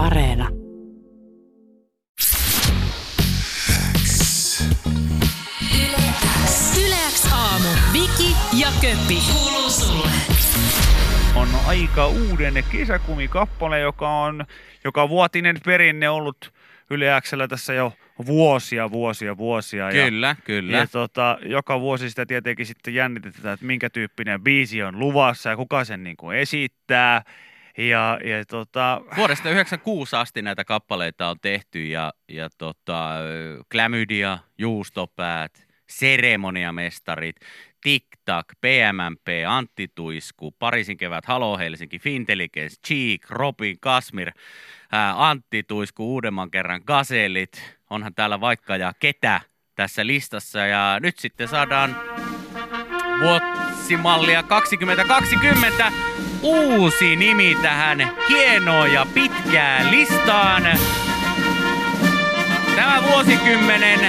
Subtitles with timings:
[0.00, 0.48] Areena.
[6.86, 7.68] Yleäks aamu.
[7.92, 9.18] Viki ja Köppi.
[9.32, 10.10] Kuuluu sulle.
[11.34, 14.44] on aika uuden kesäkumikappale, joka on,
[14.84, 16.52] joka vuotinen perinne ollut
[16.90, 17.92] Yle Xllä tässä jo
[18.26, 19.90] vuosia, vuosia, vuosia.
[19.90, 20.76] Kyllä, ja, kyllä.
[20.76, 25.56] Ja tota, joka vuosi sitä tietenkin sitten jännitetään, että minkä tyyppinen biisi on luvassa ja
[25.56, 27.22] kuka sen niin kuin esittää.
[27.78, 33.10] Ja, ja tota, Vuodesta 96 asti näitä kappaleita on tehty ja, ja tota,
[33.72, 37.36] Klamydia, Juustopäät, Seremoniamestarit,
[37.82, 44.32] TikTok, PMMP, Antti Tuisku, Pariisin kevät, Halo Helsinki, Fintelligence, Cheek, Robin, Kasmir,
[44.92, 49.40] ää, Antti Tuisku, uudemman kerran Gazellit, onhan täällä vaikka ja ketä
[49.74, 50.58] tässä listassa.
[50.58, 51.96] Ja nyt sitten saadaan
[53.20, 55.92] vuosimallia 2020
[56.42, 60.62] uusi nimi tähän hienoon ja pitkään listaan.
[62.76, 64.00] Tämä vuosikymmenen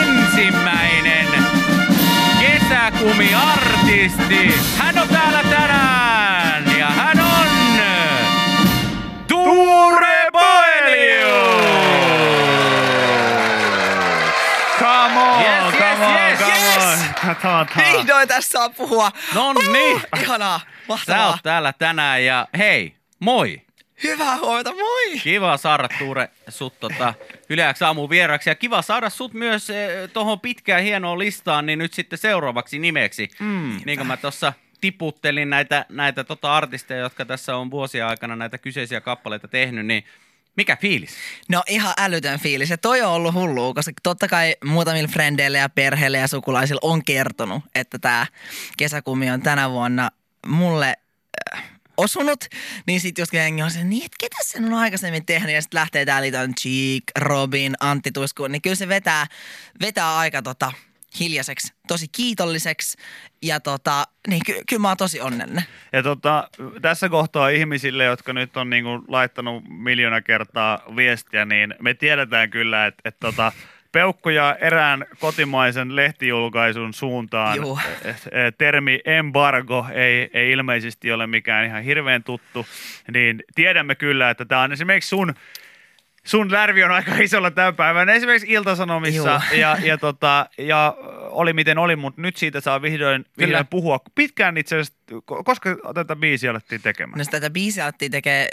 [0.00, 1.26] ensimmäinen
[2.40, 4.54] kesäkumi-artisti.
[4.78, 5.21] Hän on täällä
[17.34, 17.92] Katsotaan.
[17.98, 19.10] Vihdoin tässä saa puhua.
[19.34, 21.26] No niin, Oh, ihanaa, sä mahtavaa.
[21.30, 23.62] oot täällä tänään ja hei, moi!
[24.02, 25.18] Hyvää huomenta, moi.
[25.22, 27.14] Kiva saada Tuure sut tota,
[27.48, 31.94] yleäksi aamun vieraksi ja kiva saada sut myös eh, tuohon pitkään hienoon listaan, niin nyt
[31.94, 33.30] sitten seuraavaksi nimeksi.
[33.38, 33.80] Mm.
[33.84, 38.58] Niin kuin mä tuossa tiputtelin näitä, näitä tota artisteja, jotka tässä on vuosia aikana näitä
[38.58, 40.04] kyseisiä kappaleita tehnyt, niin
[40.56, 41.10] mikä fiilis?
[41.48, 42.70] No ihan älytön fiilis.
[42.70, 47.04] Ja toi on ollut hullua, koska totta kai muutamilla frendeillä ja perheillä ja sukulaisilla on
[47.04, 48.26] kertonut, että tämä
[48.78, 50.10] kesäkumi on tänä vuonna
[50.46, 50.96] mulle
[51.54, 51.64] äh,
[51.96, 52.44] osunut.
[52.86, 55.78] Niin sitten jos jengi on se, niin että ketä sen on aikaisemmin tehnyt ja sitten
[55.78, 56.28] lähtee täällä
[56.60, 59.26] Cheek, Robin, Antti Tuisku, niin kyllä se vetää,
[59.80, 60.72] vetää aika tota,
[61.20, 62.98] hiljaiseksi, tosi kiitolliseksi
[63.42, 65.64] ja tota, niin ky- kyllä mä oon tosi onnellinen.
[65.92, 66.48] Ja tota,
[66.82, 72.86] tässä kohtaa ihmisille, jotka nyt on niinku laittanut miljoona kertaa viestiä, niin me tiedetään kyllä,
[72.86, 73.52] että et tota,
[73.92, 77.56] peukkuja erään kotimaisen lehtijulkaisun suuntaan.
[77.56, 77.78] Juu.
[78.04, 82.66] eh, eh, Termi embargo ei, ei ilmeisesti ole mikään ihan hirveän tuttu,
[83.12, 85.34] niin tiedämme kyllä, että tämä on esimerkiksi sun
[86.26, 88.08] sun lärvi on aika isolla tämän päivän.
[88.08, 89.60] Esimerkiksi Iltasanomissa Juu.
[89.60, 90.94] ja, ja, tota, ja
[91.30, 94.00] oli miten oli, mutta nyt siitä saa vihdoin, vihdoin puhua.
[94.14, 97.18] Pitkään itse asiassa, ko- koska tätä biisiä alettiin tekemään?
[97.18, 98.48] No tätä biisiä alettiin tekee,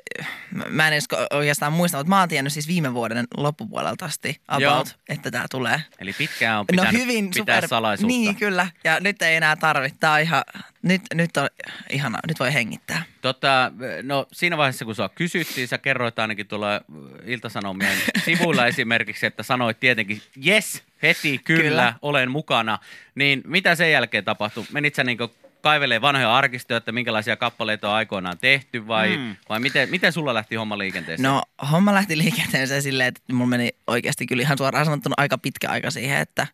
[0.69, 4.61] mä en edes oikeastaan muista, mutta mä oon tiennyt siis viime vuoden loppupuolelta asti about,
[4.63, 4.85] Joo.
[5.09, 5.81] että tää tulee.
[5.99, 7.67] Eli pitkään on No pitänyt hyvin pitää super.
[7.67, 8.17] salaisuutta.
[8.17, 9.97] Niin kyllä, ja nyt ei enää tarvitse.
[9.99, 10.43] Tää on ihan,
[10.81, 11.47] nyt, nyt on
[11.89, 13.03] ihana, nyt voi hengittää.
[13.21, 13.71] Tota,
[14.03, 16.81] no siinä vaiheessa, kun sua kysyttiin, sä kerroit ainakin tuolla
[17.25, 22.79] Iltasanomien sivuilla esimerkiksi, että sanoit tietenkin, yes, heti, kyllä, kyllä, olen mukana.
[23.15, 24.65] Niin mitä sen jälkeen tapahtui?
[24.71, 25.31] Menit sä niinku
[25.61, 29.35] kaivelee vanhoja arkistoja, että minkälaisia kappaleita on aikoinaan tehty vai, mm.
[29.49, 31.23] vai miten, miten sulla lähti homma liikenteeseen?
[31.23, 31.41] No
[31.71, 35.91] homma lähti liikenteeseen silleen, että mulla meni oikeasti kyllä ihan suoraan sanottuna aika pitkä aika
[35.91, 36.47] siihen, että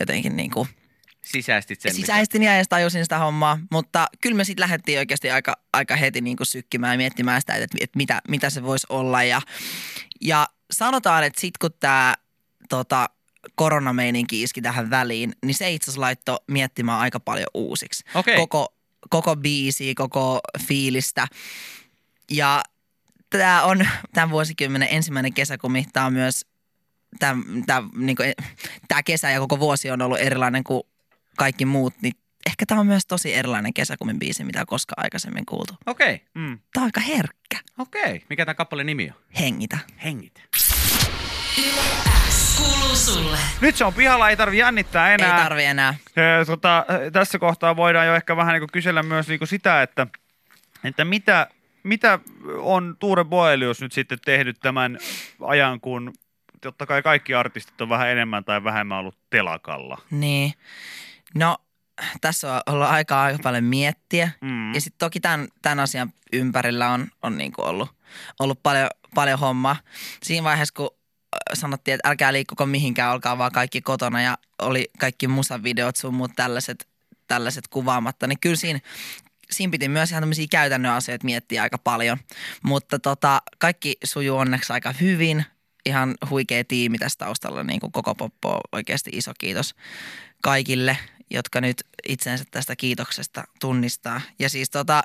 [0.00, 0.68] jotenkin niin kuin
[1.26, 5.56] Sisäistit sen, sisäistin ja edes tajusin sitä hommaa, mutta kyllä me sitten lähdettiin oikeasti aika,
[5.72, 9.22] aika heti niin kuin sykkimään ja miettimään sitä, että, että mitä, mitä se voisi olla.
[9.22, 9.40] Ja,
[10.20, 12.14] ja sanotaan, että sitten kun tämä
[12.68, 13.10] tota,
[13.54, 18.04] koronameininki iski tähän väliin, niin se itse asiassa laittoi miettimään aika paljon uusiksi.
[18.14, 18.36] Okei.
[18.36, 18.74] Koko,
[19.10, 21.26] koko biisiä, koko fiilistä.
[22.30, 22.62] Ja
[23.30, 25.86] tämä on tämän vuosikymmenen ensimmäinen kesäkumi.
[25.92, 26.46] Tämä on myös,
[27.18, 28.32] tämä, tämä, niin kuin,
[28.88, 30.82] tämä kesä ja koko vuosi on ollut erilainen kuin
[31.36, 32.12] kaikki muut, niin
[32.46, 35.74] ehkä tämä on myös tosi erilainen kesäkumin biisi, mitä on koskaan aikaisemmin kuultu.
[35.86, 36.58] Okei, Mm.
[36.72, 37.58] Tämä on aika herkkä.
[37.78, 38.22] okei.
[38.30, 39.16] Mikä tämä kappaleen nimi on?
[39.40, 39.78] Hengitä.
[40.04, 40.40] Hengitä.
[43.60, 45.36] Nyt se on pihalla, ei tarvi jännittää enää.
[45.36, 45.94] Ei tarvi enää.
[46.18, 50.06] Ö, Tota, tässä kohtaa voidaan jo ehkä vähän niin kysellä myös niin sitä, että,
[50.84, 51.46] että mitä,
[51.82, 52.18] mitä
[52.58, 54.98] on Tuure Boelius nyt sitten tehnyt tämän
[55.40, 56.12] ajan, kun
[56.60, 59.98] totta kai kaikki artistit on vähän enemmän tai vähemmän ollut telakalla.
[60.10, 60.52] Niin.
[61.38, 61.58] No,
[62.20, 64.30] tässä on ollut aikaa aika paljon miettiä.
[64.40, 64.74] Mm.
[64.74, 67.90] Ja sitten toki tämän, tämän asian ympärillä on, on niinku ollut,
[68.38, 69.76] ollut paljon, paljon hommaa.
[70.22, 74.90] Siinä vaiheessa, kun äh, sanottiin, että älkää liikkuko mihinkään, olkaa vaan kaikki kotona ja oli
[74.98, 76.88] kaikki musavideot sun muut tällaiset,
[77.26, 78.80] tällaiset kuvaamatta, niin kyllä siinä,
[79.50, 82.18] siinä piti myös ihan tämmöisiä käytännön asioita miettiä aika paljon.
[82.62, 85.44] Mutta tota, kaikki sujuu onneksi aika hyvin.
[85.86, 89.74] Ihan huikea tiimi tässä taustalla, niin kuin koko poppo oikeasti iso kiitos
[90.42, 90.98] kaikille,
[91.30, 94.20] jotka nyt itsensä tästä kiitoksesta tunnistaa.
[94.38, 95.02] Ja siis tota,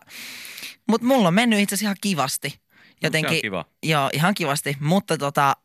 [0.87, 2.59] mutta mulla on mennyt itse asiassa ihan kivasti.
[3.03, 3.65] Jotenkin, on kiva.
[3.83, 5.55] Joo, ihan kivasti, mutta tota,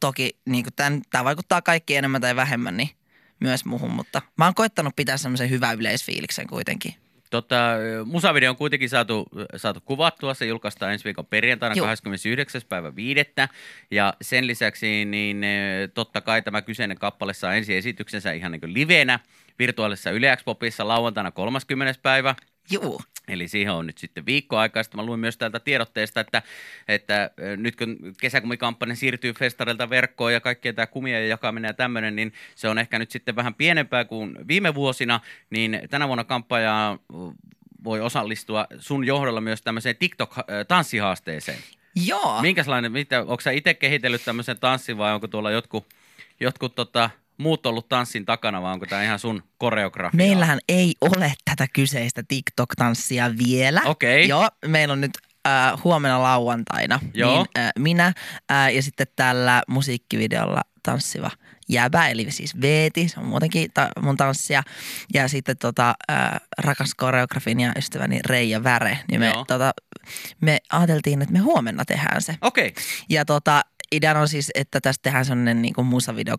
[0.00, 0.64] toki niin
[1.10, 2.90] tämä vaikuttaa kaikki enemmän tai vähemmän niin
[3.40, 6.94] myös muuhun, mutta mä oon koittanut pitää semmoisen hyvän yleisfiiliksen kuitenkin.
[7.32, 9.26] Tota, musavideo on kuitenkin saatu,
[9.56, 10.34] saatu kuvattua.
[10.34, 11.86] Se julkaistaan ensi viikon perjantaina Joo.
[11.86, 12.60] 29.
[12.68, 13.20] päivä 5.
[13.90, 18.60] Ja sen lisäksi niin eh, totta kai tämä kyseinen kappale saa ensi esityksensä ihan niin
[18.60, 19.18] kuin livenä
[19.58, 22.00] virtuaalisessa Yle Popissa lauantaina 30.
[22.02, 22.34] päivä.
[22.70, 24.82] Juu, Eli siihen on nyt sitten viikko aikaa.
[24.82, 26.42] Sitten mä luin myös täältä tiedotteesta, että,
[26.88, 32.32] että nyt kun kesäkumikampanja siirtyy festarilta verkkoon ja kaikkea tämä kumien jakaminen ja tämmöinen, niin
[32.54, 35.20] se on ehkä nyt sitten vähän pienempää kuin viime vuosina,
[35.50, 36.98] niin tänä vuonna kampanjaa
[37.84, 41.58] voi osallistua sun johdolla myös tämmöiseen TikTok-tanssihaasteeseen.
[41.94, 42.42] joo.
[42.42, 45.86] Minkälainen, mitä, onko sä itse kehitellyt tämmöisen tanssin vai onko tuolla jotkut,
[46.40, 47.10] jotkut tota,
[47.42, 50.16] muut ollut tanssin takana vai onko tämä ihan sun koreografia?
[50.16, 53.80] Meillähän ei ole tätä kyseistä TikTok-tanssia vielä.
[53.84, 54.28] Okei.
[54.28, 57.00] Joo, meillä on nyt äh, huomenna lauantaina.
[57.14, 57.34] Joo.
[57.34, 58.12] Niin, äh, minä
[58.52, 61.30] äh, ja sitten tällä musiikkivideolla tanssiva
[61.68, 64.62] jäbä, eli siis Veeti, se on muutenkin ta- mun tanssia.
[65.14, 69.44] Ja sitten tota, äh, rakas koreografin ja ystäväni Reija Väre, niin me, Joo.
[69.48, 69.72] tota,
[70.40, 72.34] me ajateltiin, että me huomenna tehdään se.
[72.40, 72.74] Okei.
[73.08, 73.62] Ja tota,
[73.92, 76.36] ideana on siis, että tästä tehdään sellainen niin kuin musavideo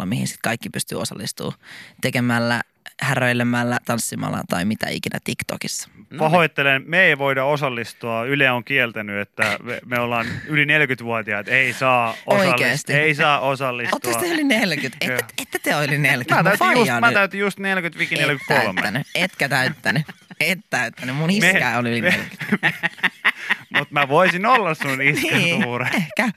[0.00, 1.58] 2.0, mihin sitten kaikki pystyy osallistumaan
[2.00, 2.62] tekemällä,
[3.00, 5.88] häröilemällä, tanssimalla tai mitä ikinä TikTokissa.
[6.18, 8.24] Pahoittelen, me ei voida osallistua.
[8.24, 12.52] Yle on kieltänyt, että me, me ollaan yli 40-vuotiaat, ei saa, osallistua.
[12.52, 12.92] Oikeesti?
[12.92, 14.20] ei saa Oletteko osallistua.
[14.20, 15.06] te yli 40?
[15.06, 15.18] Joo.
[15.18, 16.34] Ette, ette te ole yli 40.
[16.34, 18.80] Mä täytin, just, faijaan mä täytin just 40, Viki Et 43.
[18.82, 20.02] täyttänyt, etkä täyttänyt.
[20.40, 21.16] Et täyttänyt.
[21.16, 22.72] Mun iskä oli yli 40.
[23.76, 25.88] Mutta mä voisin olla sun iskä Niin, Tuure.
[25.94, 26.28] ehkä.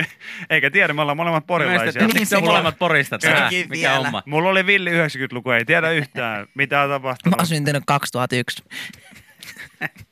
[0.50, 1.78] Eikä tiedä, me ollaan molemmat porilaisia.
[1.80, 3.18] Mielestäni Niin, se on molemmat porista.
[3.68, 4.22] Mikä homma.
[4.26, 7.40] Mulla oli villi 90-luku, ei tiedä yhtään, mitä on Mä tapahtunut.
[7.40, 8.64] oon syntynyt 2001.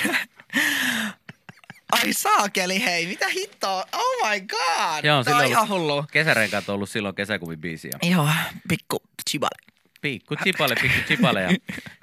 [1.93, 3.85] Ai saakeli, hei, mitä hittoa?
[3.93, 5.05] Oh my god.
[5.05, 6.05] Joo, Tää on ihan hullu.
[6.13, 7.93] Kesärenkaat on ollut silloin kesäkumin biisiä.
[8.03, 8.29] Joo,
[8.69, 9.76] pikku chibale.
[10.07, 11.43] Pikku chipale, pikku chipale.
[11.43, 11.51] Ja,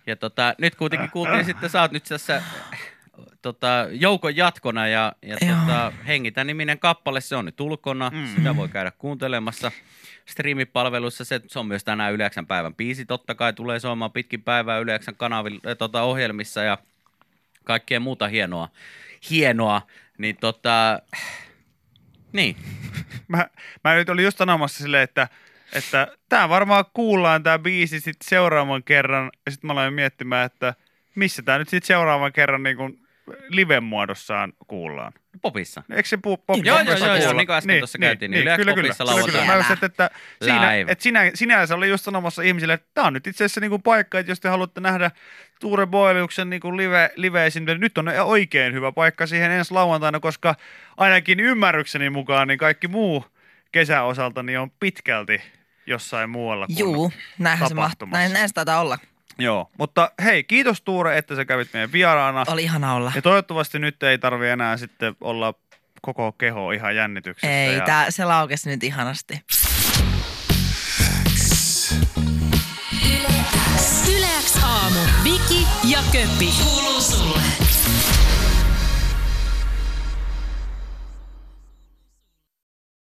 [0.08, 2.44] ja tota, nyt kuitenkin kuultiin sitten, sä oot nyt tässä
[3.42, 5.60] tota, joukon jatkona ja, ja Joo.
[5.60, 8.10] tota, Hengitä niminen kappale, se on nyt ulkona.
[8.10, 8.28] Mm.
[8.36, 9.72] Sitä voi käydä kuuntelemassa
[10.26, 11.26] striimipalveluissa.
[11.26, 13.06] Se, se on myös tänään Yleksän päivän biisi.
[13.06, 16.78] Totta kai tulee soimaan pitkin päivää Yleksän kanavilla, äh, tota, ohjelmissa ja
[17.64, 18.70] kaikkea muuta hienoa.
[19.30, 19.82] Hienoa.
[20.18, 21.02] Niin tota,
[22.34, 22.56] niin.
[23.28, 23.48] Mä,
[23.84, 25.28] mä nyt olin just sanomassa silleen, että
[25.74, 29.30] että tämä varmaan kuullaan tämä biisi sitten seuraavan kerran.
[29.46, 30.74] Ja sitten mä aloin miettimään, että
[31.16, 33.00] missä tämä nyt sitten seuraavan kerran niin kuin
[33.50, 35.14] liven muodossaan kuullaan.
[35.42, 35.84] Popissa.
[35.92, 37.38] Eikö se pop, pop Joo, popissa joo, joo, kuulla?
[37.38, 39.46] niin kuin äsken tuossa käytiin, niin Yle kyllä, kyllä, Popissa kyllä, kyllä.
[39.46, 40.10] Mä just, että,
[40.42, 43.70] siinä, että sinä, sinänsä oli just sanomassa ihmisille, että tämä on nyt itse asiassa niin
[43.70, 45.12] kuin paikka, että jos te haluatte nähdä
[45.60, 50.20] Tuure Boeliuksen niin kuin live, live esiintymisen, nyt on oikein hyvä paikka siihen ensi lauantaina,
[50.20, 50.56] koska
[50.98, 53.26] ainakin ymmärrykseni mukaan niin kaikki muu
[53.72, 55.42] kesäosalta niin on pitkälti
[55.86, 57.86] jossain muualla kuin Juu, näinhän se mahtuu.
[57.86, 58.20] tapahtumassa.
[58.20, 58.98] Näin, näin se taitaa olla.
[59.40, 62.46] Joo, mutta hei, kiitos Tuure, että sä kävit meidän vieraana.
[62.48, 63.12] Oli ihana olla.
[63.16, 65.54] Ja toivottavasti nyt ei tarvi enää sitten olla
[66.02, 67.64] koko keho ihan jännityksessä.
[67.64, 67.86] Ei, ja...
[67.86, 69.42] tää, se laukesi nyt ihanasti.
[74.18, 75.00] Yleäks aamu.
[75.24, 76.54] Viki ja Köppi.
[76.64, 77.63] Kuuluu sulle.